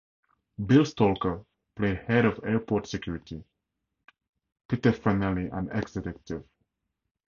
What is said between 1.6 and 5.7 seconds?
played head of airport security Peter Fanelli, an